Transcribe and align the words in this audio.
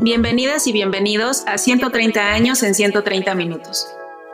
Bienvenidas 0.00 0.66
y 0.66 0.72
bienvenidos 0.72 1.44
a 1.46 1.56
130 1.56 2.20
años 2.20 2.62
en 2.62 2.74
130 2.74 3.34
minutos, 3.34 3.88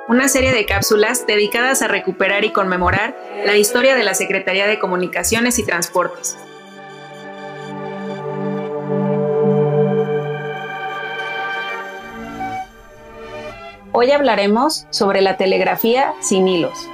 una 0.08 0.26
serie 0.26 0.52
de 0.52 0.66
cápsulas 0.66 1.24
dedicadas 1.24 1.82
a 1.82 1.88
recuperar 1.88 2.44
y 2.44 2.50
conmemorar 2.50 3.16
la 3.46 3.56
historia 3.56 3.94
de 3.94 4.02
la 4.02 4.14
Secretaría 4.14 4.66
de 4.66 4.80
Comunicaciones 4.80 5.60
y 5.60 5.64
Transportes. 5.64 6.36
Hoy 13.92 14.10
hablaremos 14.10 14.88
sobre 14.90 15.20
la 15.20 15.36
telegrafía 15.36 16.12
sin 16.20 16.48
hilos. 16.48 16.88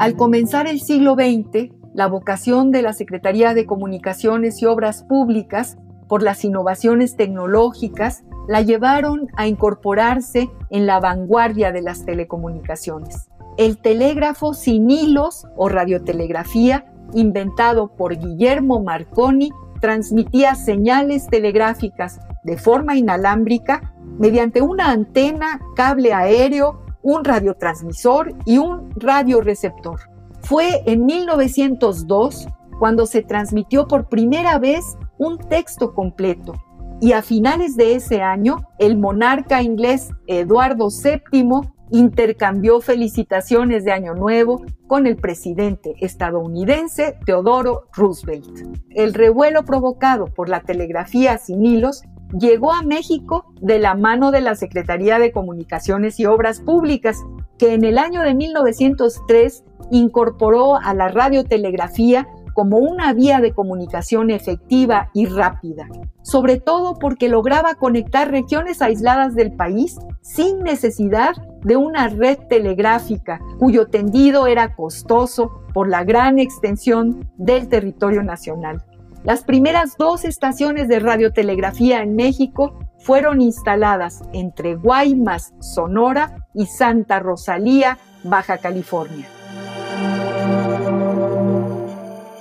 Al 0.00 0.16
comenzar 0.16 0.66
el 0.66 0.80
siglo 0.80 1.14
XX, 1.14 1.75
la 1.96 2.08
vocación 2.08 2.72
de 2.72 2.82
la 2.82 2.92
Secretaría 2.92 3.54
de 3.54 3.64
Comunicaciones 3.64 4.60
y 4.60 4.66
Obras 4.66 5.02
Públicas 5.02 5.78
por 6.08 6.22
las 6.22 6.44
innovaciones 6.44 7.16
tecnológicas 7.16 8.22
la 8.48 8.60
llevaron 8.60 9.28
a 9.34 9.46
incorporarse 9.46 10.50
en 10.68 10.84
la 10.84 11.00
vanguardia 11.00 11.72
de 11.72 11.80
las 11.80 12.04
telecomunicaciones. 12.04 13.30
El 13.56 13.78
telégrafo 13.78 14.52
sin 14.52 14.90
hilos 14.90 15.46
o 15.56 15.70
radiotelegrafía, 15.70 16.84
inventado 17.14 17.88
por 17.96 18.14
Guillermo 18.14 18.82
Marconi, 18.82 19.50
transmitía 19.80 20.54
señales 20.54 21.26
telegráficas 21.28 22.20
de 22.44 22.58
forma 22.58 22.96
inalámbrica 22.96 23.94
mediante 24.18 24.60
una 24.60 24.90
antena, 24.90 25.62
cable 25.74 26.12
aéreo, 26.12 26.82
un 27.00 27.24
radiotransmisor 27.24 28.34
y 28.44 28.58
un 28.58 28.90
radioreceptor. 28.96 30.14
Fue 30.46 30.84
en 30.86 31.06
1902 31.06 32.46
cuando 32.78 33.06
se 33.06 33.22
transmitió 33.22 33.88
por 33.88 34.08
primera 34.08 34.60
vez 34.60 34.96
un 35.18 35.38
texto 35.38 35.92
completo 35.92 36.54
y 37.00 37.12
a 37.12 37.22
finales 37.22 37.74
de 37.74 37.96
ese 37.96 38.22
año 38.22 38.68
el 38.78 38.96
monarca 38.96 39.60
inglés 39.60 40.10
Eduardo 40.28 40.86
VII 40.88 41.68
intercambió 41.90 42.80
felicitaciones 42.80 43.84
de 43.84 43.90
Año 43.90 44.14
Nuevo 44.14 44.62
con 44.86 45.08
el 45.08 45.16
presidente 45.16 45.94
estadounidense 46.00 47.18
Teodoro 47.26 47.88
Roosevelt. 47.92 48.68
El 48.90 49.14
revuelo 49.14 49.64
provocado 49.64 50.26
por 50.26 50.48
la 50.48 50.60
telegrafía 50.60 51.38
sin 51.38 51.66
hilos 51.66 52.04
llegó 52.38 52.72
a 52.72 52.82
México 52.82 53.52
de 53.60 53.80
la 53.80 53.96
mano 53.96 54.30
de 54.30 54.42
la 54.42 54.54
Secretaría 54.54 55.18
de 55.18 55.32
Comunicaciones 55.32 56.20
y 56.20 56.26
Obras 56.26 56.60
Públicas, 56.60 57.18
que 57.58 57.74
en 57.74 57.82
el 57.82 57.98
año 57.98 58.22
de 58.22 58.34
1903 58.34 59.64
incorporó 59.90 60.76
a 60.76 60.94
la 60.94 61.08
radiotelegrafía 61.08 62.26
como 62.56 62.78
una 62.78 63.12
vía 63.12 63.42
de 63.42 63.52
comunicación 63.52 64.30
efectiva 64.30 65.10
y 65.12 65.26
rápida, 65.26 65.86
sobre 66.22 66.58
todo 66.58 66.94
porque 66.94 67.28
lograba 67.28 67.74
conectar 67.74 68.30
regiones 68.30 68.80
aisladas 68.80 69.34
del 69.34 69.52
país 69.52 69.98
sin 70.22 70.60
necesidad 70.60 71.34
de 71.62 71.76
una 71.76 72.08
red 72.08 72.38
telegráfica 72.48 73.40
cuyo 73.58 73.88
tendido 73.88 74.46
era 74.46 74.74
costoso 74.74 75.60
por 75.74 75.86
la 75.90 76.02
gran 76.04 76.38
extensión 76.38 77.30
del 77.36 77.68
territorio 77.68 78.22
nacional. 78.22 78.82
Las 79.22 79.44
primeras 79.44 79.98
dos 79.98 80.24
estaciones 80.24 80.88
de 80.88 81.00
radiotelegrafía 81.00 82.02
en 82.02 82.16
México 82.16 82.78
fueron 83.00 83.42
instaladas 83.42 84.22
entre 84.32 84.76
Guaymas, 84.76 85.52
Sonora 85.60 86.46
y 86.54 86.64
Santa 86.64 87.18
Rosalía, 87.18 87.98
Baja 88.24 88.56
California. 88.56 89.28